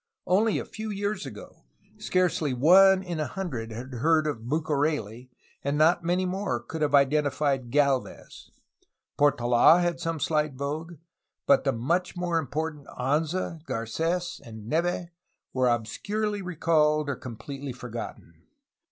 Only 0.25 0.57
a 0.57 0.65
few 0.65 0.89
years 0.89 1.27
ago 1.27 1.57
scarcely 1.99 2.55
one 2.55 3.03
in 3.03 3.19
a 3.19 3.27
hundred 3.27 3.71
had 3.71 3.93
heard 3.93 4.25
of 4.25 4.49
Bucareli, 4.49 5.29
and 5.63 5.77
not 5.77 6.03
many 6.03 6.25
more 6.25 6.59
could 6.59 6.81
have 6.81 6.95
identified 6.95 7.69
Galvez. 7.69 8.49
Portola 9.15 9.79
had 9.79 9.99
some 9.99 10.19
slight 10.19 10.55
vogue, 10.55 10.93
but 11.45 11.65
the 11.65 11.71
much 11.71 12.17
more 12.17 12.39
important 12.39 12.87
Anza, 12.87 13.63
Garces, 13.65 14.41
and 14.43 14.67
Neve 14.67 15.09
were 15.53 15.69
obscurely 15.69 16.41
recalled 16.41 17.07
or 17.07 17.15
completely 17.15 17.71
forgotten. 17.71 18.33